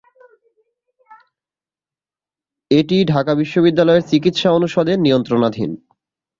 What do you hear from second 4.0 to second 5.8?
চিকিৎসা অনুষদের নিয়ন্ত্রণাধীন।